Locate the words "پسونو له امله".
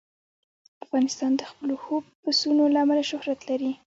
2.23-3.03